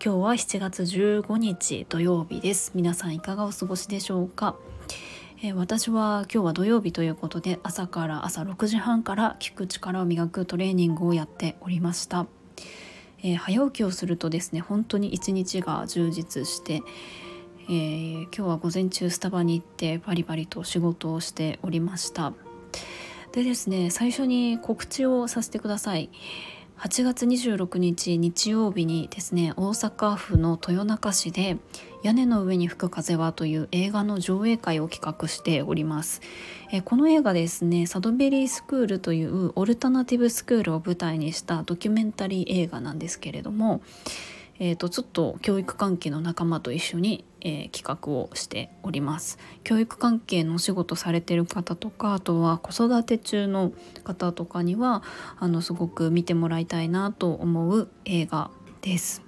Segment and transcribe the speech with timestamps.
[0.00, 2.70] 今日は7月15日土曜日です。
[2.76, 4.54] 皆さんいかがお過ごしでしょうか、
[5.42, 12.28] えー、私は今日は土曜日ということで朝から朝6時半から聞く力を磨くトレーニングをやっておりました。
[13.24, 16.82] えー、早起きをするとですね本当に一日が充実して、
[17.68, 22.32] えー、今日は午前中スタバに行ってバリバリと仕事をしておりました。
[23.32, 26.08] でですね最初に告知をさせてください。
[26.78, 31.56] 8月26日日曜日にですね大阪府の豊中市で
[32.04, 36.20] 「屋根の上に吹く風は」という映画の上映会を企画しております。
[36.70, 43.80] えこの映画ですねサドベリースクールというオルタナティブスクールを舞台にしたドキュメンタリー映画なんですけれども
[44.60, 49.38] えーと、ちょっと教育関係の仲間と一緒に、えー、企画をしております。
[49.62, 55.02] 教育関係のお仕事されてる方とかあとは子育て中の方とかには
[55.38, 58.50] あのすごく見てもらいたいなと思う映画
[58.80, 59.22] です。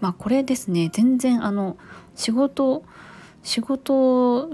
[0.00, 1.78] まあこれですね全然あの
[2.14, 2.84] 仕事
[3.42, 4.50] 仕事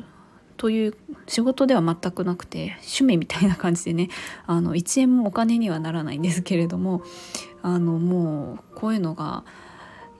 [0.56, 4.10] という仕事では全くなくて趣味みたいな感じでね
[4.46, 7.02] あの1円もお金にはならないんですけれども
[7.62, 9.44] あのもうこういうのが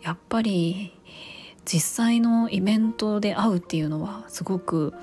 [0.02, 0.92] やっぱり
[1.64, 4.94] 実際のイベントで会うっていうのはすごく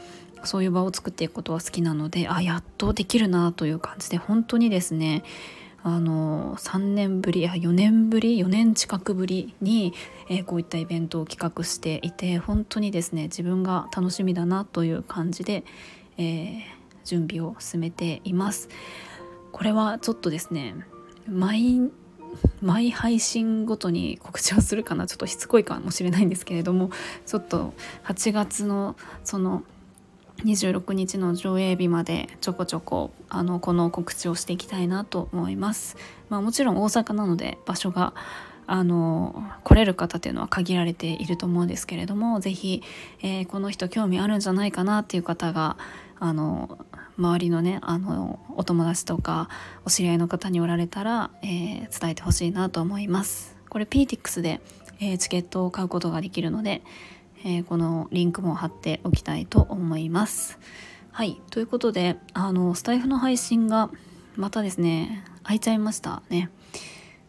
[0.44, 5.24] そういう場を作っていくことは好きなのであやっとできるなという感じで本当にですね
[5.84, 9.94] あの3年ぶりや4年ぶり4年近くぶりに、
[10.30, 15.64] え、こういったイベントを企画していて本当にですね自分が楽しみだなという感じで、
[16.18, 16.60] えー、
[17.06, 18.68] 準備を進めています。
[19.54, 20.76] これはちょっとですね
[21.26, 21.90] 毎
[22.62, 26.90] 毎配信ごとに告知をするかなちょっとしつこいかもしれないんですけれども
[27.26, 27.74] ちょっと
[28.06, 29.64] 8月のその
[30.46, 35.98] 26日の上映日までちょこちょこあのこの告知をしていきたいなと思います。
[36.30, 38.14] まあ、もちろん大阪なので場所が
[38.68, 42.84] あの来れる方っていうのは限られていると思うんですけれども是非、
[43.24, 45.78] えー、この人興味あるんじゃないかなっていう方が
[46.20, 46.86] あの
[47.18, 49.50] 周りのねあのお友達とか
[49.86, 53.56] お知り合いの方におられたら、えー、伝えてほしいなと思います。
[53.70, 54.62] これ PTX で、
[55.00, 56.82] えー、チケットを買うことができるので、
[57.44, 60.60] えー、このリンクも貼っておきたいと思います。
[61.12, 63.90] はいということであのスタイフの配信が
[64.36, 66.50] またですね開いちゃいましたね。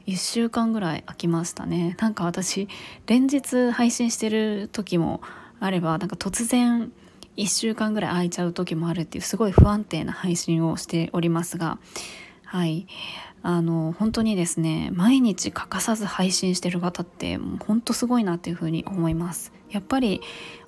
[0.07, 1.95] 1週間ぐらい空きましたね。
[1.99, 2.69] なんか私
[3.07, 5.21] 連日配信してる時も
[5.61, 6.93] あればなんか突然
[7.39, 11.79] 1週間ぐらい空いちゃう時もあるっていうすごい不安定な配信をしておりますが
[12.45, 12.87] はい。
[13.41, 19.53] あの本当にですね毎日欠かさず配信してる方ってもう本当すごいなっていうふうに思います。
[19.71, 20.21] やっぱり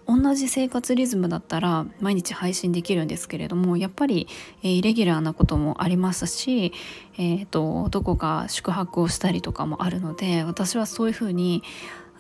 [0.07, 4.29] 同じ生活リズムだったら毎日配信できるんですけれどもやっぱり、
[4.63, 6.73] えー、イレギュラーなこともありますし、
[7.17, 11.63] えーと、とどこか宿泊をしたりとかもあるので私はそういうふうに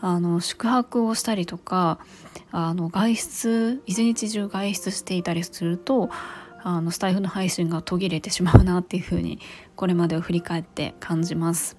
[0.00, 1.99] あの宿泊をしたりとか
[2.53, 6.11] あの外出一日中外出していたりすると
[6.62, 9.41] あのスタイフの配信が途切れてしまうなっていうふうに
[9.77, 11.77] これまでを振り返って感じます。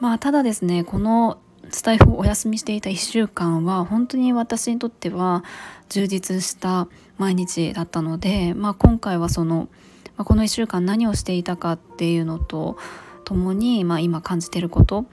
[0.00, 1.38] まあただですねこの
[1.70, 5.44] スタイフをお休みしていた1週間は本当に私にとっては
[5.88, 6.88] 充実した
[7.18, 9.68] 毎日だったので、まあ、今回はその、
[10.16, 12.78] まあ、この1週間何をしていたかっていうのと
[13.28, 15.04] 共に、まあ、今感じてること、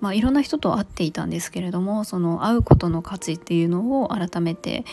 [0.00, 4.84] まあ、いろんな人と会っていたんですけれどもその会うことの価値っていうのを改めて、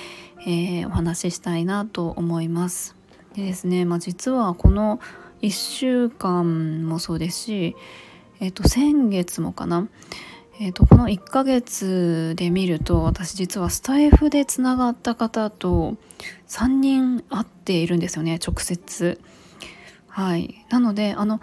[0.47, 2.95] えー、お話ししたいなと思います。
[3.35, 4.99] でですね、まあ、実はこの
[5.43, 7.75] 1週間もそうですし、
[8.39, 9.87] えー、と先月もかな、
[10.59, 15.97] えー、とこの1ヶ月で見ると私実はスタイフでつながった方と
[16.47, 19.21] 3人会っているんですよね直接。
[20.13, 21.39] はい、なのであの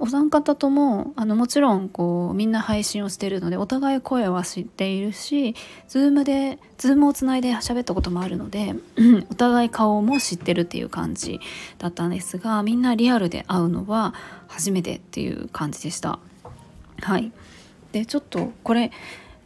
[0.00, 5.54] お三方ともあのもちろんこうみんな配信をしているのでお互い声は知っているし
[5.88, 8.74] Zoom で Zoom をつないで喋ったこともあるので
[9.30, 11.38] お互い顔も知ってるっていう感じ
[11.78, 14.14] だったんですがみんなリアルで会うのは
[14.48, 16.18] 初めてっていう感じでした。
[17.00, 17.32] はい
[17.92, 18.90] でちょっとこれ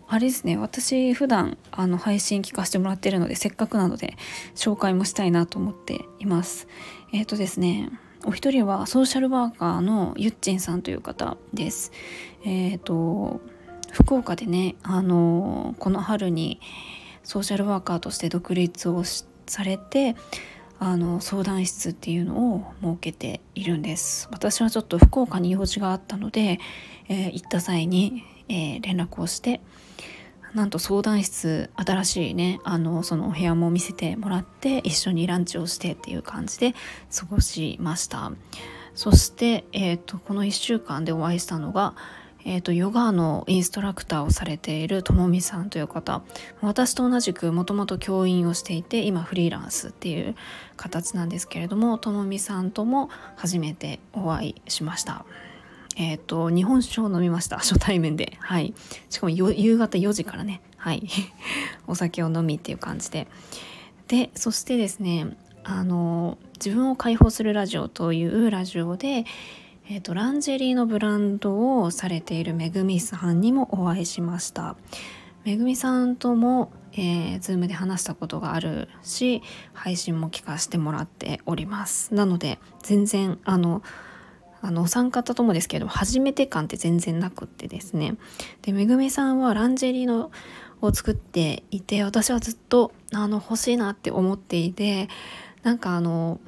[0.08, 4.16] あれですね私普段あの配信聞かせてもらってるのでせっかくなので
[4.54, 6.68] 紹介もしたいなと思っています。
[7.12, 7.90] えっ、ー、とですね
[8.26, 11.92] お一人はソーシャルワーカーのゆっちんさんという方です。
[12.44, 13.40] えっ、ー、と
[13.92, 16.60] 福岡でねあのこの春に
[17.22, 20.16] ソーシャルワーカーとして独立をされて
[20.80, 26.58] あの相談室っていうのを設けているんです私はちょっと福岡に用事があったので、
[27.08, 29.60] えー、行った際に、えー、連絡をして
[30.56, 36.74] なんと相談室新しいねあのそのお部屋も見せてもらって一緒にランチをしてっていう感じで
[37.14, 38.32] 過ごしました
[38.94, 41.94] そして、えーと、この1週間でお会いしたのが、
[42.46, 46.22] えーと、ヨガのインストラクターをされているともみさんという方
[46.62, 50.34] 私と同じくもともと教員をしていて今フリーランスっていう
[50.78, 55.26] 形なんですけれどもともみさんとも初めてお会いしました。
[55.96, 57.58] えっ、ー、と日本酒を飲みました。
[57.58, 58.36] 初対面で。
[58.40, 58.74] はい。
[59.10, 60.60] しかも夕方4時からね。
[60.76, 61.08] はい。
[61.88, 63.26] お酒を飲みっていう感じで。
[64.08, 69.24] でそしてですねあの自分を解放するラジオというラジオで、
[69.88, 74.76] えーと、ランジェリーのブランドをされているめぐみさんにもお会いしました。
[75.44, 79.42] めぐみさんとも、えー、ズームで話したことがあるし
[79.74, 82.14] 配信も聞かせてもらっております。
[82.14, 83.82] なので全然あの
[84.62, 88.16] あのお三方ともですけど初めて感って全然なくってですね。
[88.62, 90.30] でめぐみさんはランジェリーの
[90.82, 95.08] を作っていて私はずっとあの欲しいなって思っていて
[95.62, 96.38] なんかあの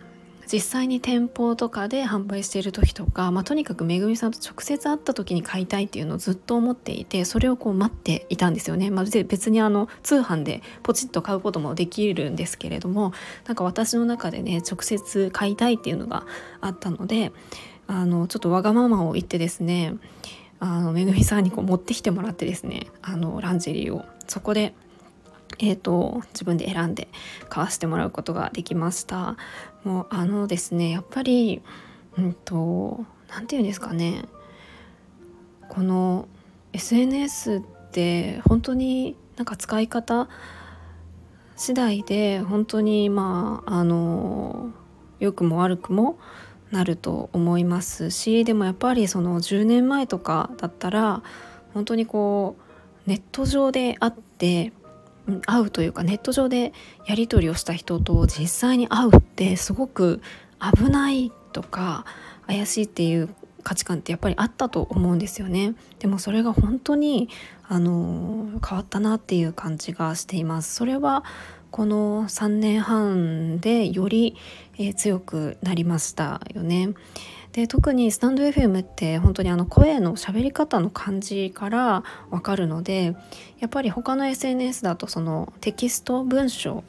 [0.51, 13.13] 実際に店舗とかで販売している時とか、まあ、とにかくめぐみさんと直接会った時に買いたいっていうのをずっと思っていてそれをこう待っていたんですよね、まあ、別にあの通販でポチッと買うこともできるんですけれども
[13.47, 16.25] なんか私の中でね直接買いたいっていうのが
[16.63, 17.33] あったので
[17.89, 19.95] あのちょっとわがままを言ってですね
[20.61, 24.05] あのめぐみさんにこう持ってきてもらってですねあのランジェリーを。
[24.29, 24.75] そこで
[25.61, 27.09] えーと、自分で選んで
[27.49, 29.37] 買わせてもらうことができました。
[29.83, 31.63] もうあのですねやっぱり
[32.17, 34.27] うんと何て言うんですかね。
[35.69, 36.29] この
[36.73, 40.29] SNS って本当になんか使い方
[41.57, 44.71] 次第で本当にまああの
[45.19, 46.19] 良くも悪くも
[46.71, 51.23] なると思いますしでもやっぱりその10年前とかだったら
[51.75, 52.57] 本当にこ
[53.07, 54.73] うネット上で会って
[55.47, 56.73] 会うというかネット上で
[57.07, 60.21] やり取りをした人と実際に会うってすごく
[60.61, 62.05] 危ないとか
[62.47, 63.29] 怪しいっていう
[63.63, 65.75] 価値観ってやっぱりあったと思うんですよね。
[65.99, 67.29] でもそれが本当に
[67.69, 70.75] あの変わったなっていう感じがしています。
[70.75, 71.25] それは
[71.71, 74.37] この3年半でより、
[74.79, 76.91] えー、強くなりましたよね。
[77.53, 83.17] で特にスタンド FM って本当にあの声の喋り方の感じからわかるので
[83.59, 86.85] やっぱり他の SNS だとそのテキスト文章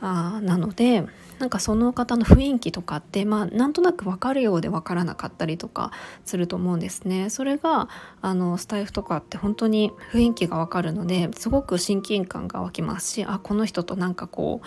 [0.00, 1.04] あなので
[1.38, 5.90] なんかその方の雰囲気とかってまあなんとなく分かるようで分からなかったりとか
[6.24, 7.30] すると思うんですね。
[7.30, 7.88] それが
[8.22, 14.66] あのスタイフとかって本当に雰囲気が分かるのですごく親近感が湧きますしあこの人となんかこう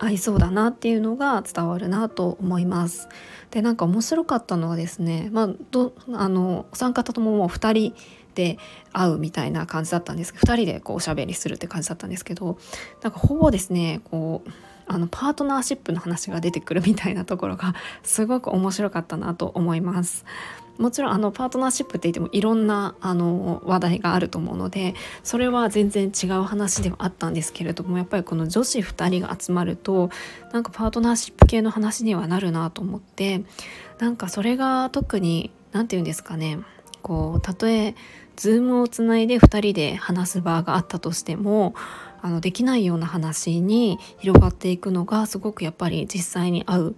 [0.00, 3.08] 合いそうだなっていうのが伝わるなと思います。
[3.50, 7.94] でなんか面白かったのはですね、まあ、どあのお三方とももう2人
[8.34, 8.58] で
[8.92, 12.58] 会うみたいな感じだったんです2人でこうおしゃべりするって感じだったんですけど
[13.02, 14.50] なんかほぼですねこう
[14.92, 20.24] あのパートナーシップの話が出てくるみたいなところが すごく面白かったなと思います。
[20.78, 30.08] もちろんあのパートナーシップって言ってもいろんなあの話題があると思うのでそれは全然違う話ではあったんですけれどもやっぱりこの女子2人が集まると
[30.54, 33.42] なんかパートナーシップ系の話にはなるなと思って
[33.98, 36.60] なんかそれが特に何て言うんですかね
[37.00, 37.94] こうたとえ
[38.36, 41.74] ズームをつないで2人で話す場があったとしても
[42.22, 46.96] あのできないような話に広がっていくのがすごくやっぱり実際に合う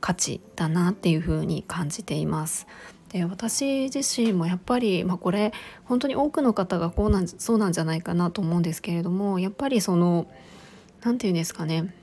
[0.00, 2.66] 価値だなっていうふうに感じています。
[3.10, 5.52] で私自身もやっぱり、まあ、これ
[5.84, 10.26] 本当に多くの方がこうなんそうなんじゃないかなと思うんですけれどもやっぱりその
[11.02, 11.94] 何て言うんですかね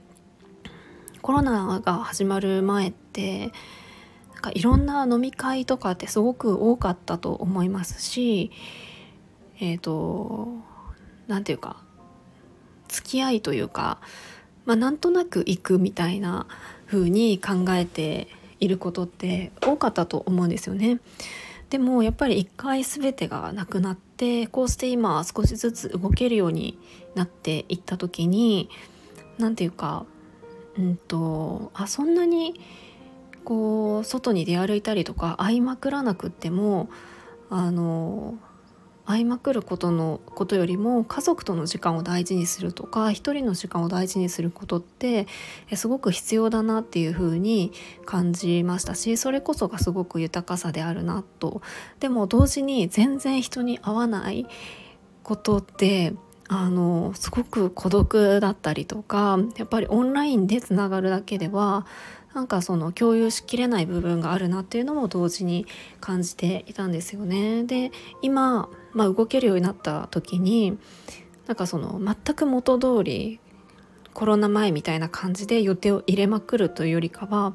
[1.21, 3.51] コロナが始まる前って
[4.43, 8.51] かいろんな飲み会とかってすごく多かったと思いますし
[9.59, 10.49] えっ、ー、と
[11.27, 11.77] 何て言うか
[12.89, 13.99] 付き合いというか、
[14.65, 16.45] まあ、なんとなく行くみたいな
[16.85, 18.27] 風に考えて
[18.59, 20.99] いることって多かったと思うんですよね。
[21.71, 26.77] でもやっぱり一回全てがなくなってこうして今少しずつ動けるように
[27.15, 28.69] なっていった時に
[29.39, 30.05] 何て言うか
[30.77, 32.61] うんとあそんなに
[33.43, 36.89] こう外に出歩いたりとか会いまくらなくっても
[37.49, 38.35] あの
[39.05, 45.27] 会いまくることのことよりも家族との時間を大事にするとか一人の時間を大事にすることって
[45.75, 47.73] すごく必要だなっていうふうに
[48.05, 51.61] 感じましたしそれこそがすごく豊かさであるなと。
[51.99, 54.47] でも同時に全然人に会わない
[55.21, 56.13] ことって
[56.47, 61.85] あのすごく孤独だったりとかやっぱりオンラインでつながるだけでは
[62.33, 65.67] なんかその共有しきれない部分があるなっていうのも同時に
[65.99, 67.63] 感じていたんですよね。
[67.63, 70.77] で今、まあ、動けるようになった時に
[71.47, 73.39] なんかその全く元通り
[74.13, 77.53] コロナ前みたいな感じで予定を入れまくるというよりかは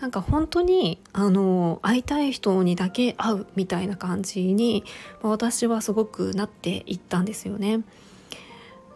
[0.00, 4.82] なんか本当にあの会いたい人にだけ会うみたいな感じに、
[5.20, 7.82] 私はすごくなっていったんですよね。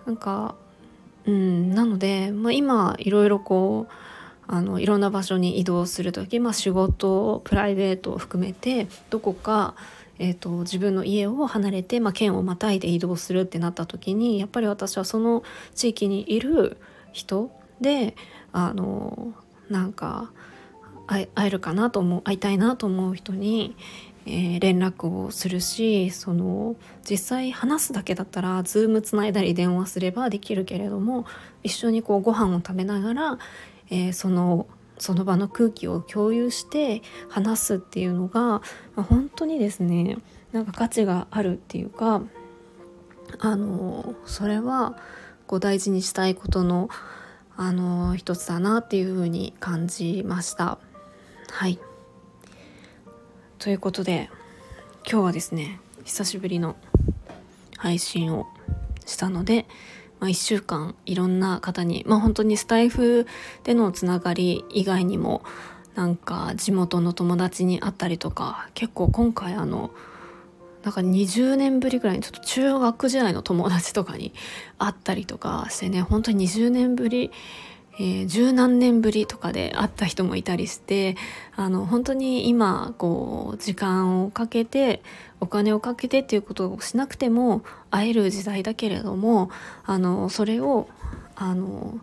[0.07, 0.55] なんか
[1.27, 3.93] うんなので、まあ、今いろいろこう
[4.47, 9.75] あのいろんな場所に移動する時、まあ、仕事プライベートを含めてどこか、
[10.19, 15.43] えーと、自分の家を離れて、まあ、県をまたいで移動するってなった時にやっぱり私はその
[15.75, 16.77] 地域にいる
[17.13, 18.17] 人で
[18.53, 19.33] あの
[19.71, 20.31] なんか
[21.07, 23.77] 会えるかなと思う会いたいなと思う人に、
[24.27, 26.77] えー、連絡をするしその
[27.09, 31.27] 実際話すだけだったら Zoom つないだり電話すればできるけれども
[31.63, 33.39] 一緒にこうご飯を食べながら、
[33.95, 34.67] えー、その
[34.99, 38.63] その場の空気を共有して話すっていうのが、ま
[38.97, 40.19] あ、本当にですね
[40.53, 42.23] なんか価値があるっていうか
[43.39, 44.99] あのそれは
[45.47, 46.89] こう大事にしたいことの
[47.57, 50.79] あの一つだなっていうふうに感じました。
[51.51, 51.79] はい
[53.61, 54.29] ということで
[55.09, 56.75] 今日はですね久しぶりの
[57.77, 58.49] 配信を
[59.07, 59.67] したので、
[60.25, 63.27] まあ、1週間いろんな方にまあ本当にスタイフ
[63.63, 65.43] でのつながり以外にも
[65.95, 69.91] なんか地元の友達に会ったりとか結構今回あの
[70.83, 74.33] なんか20年ぶりぐらいにちょっと中学時代の友達とかに
[74.79, 77.31] 会ったりとかしてね本当に20年ぶり
[77.99, 81.17] えー、十何年ぶりとかで会った人もいたりして
[81.55, 85.03] あの本当に今こう時間をかけて
[85.41, 89.51] お金をかけてっていうことをしなくても会える時代だけれども
[89.85, 90.89] あのそれを
[91.37, 92.01] あの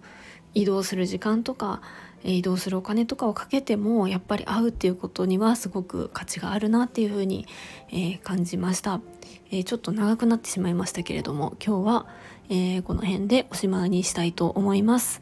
[0.54, 1.82] 移動する時間とか
[2.24, 7.48] 移動するお金とかをかけてもやっぱり会うっていうことにはすごく価値があるなっていうふうに、
[7.90, 9.02] えー、感じました、
[9.50, 12.08] えー、ちょっと長くなってしまいましたけれども今日は、
[12.50, 15.22] えー、この辺でおしまいにしたいと思います。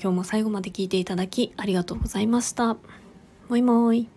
[0.00, 2.76] 今日も最後まで聞いていただきありがとうございました。
[3.48, 4.08] もいもい。